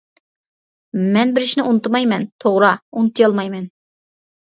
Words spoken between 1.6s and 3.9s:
ئۇنتۇمايمەن، توغرا، ئۇنتۇيالمايمەن.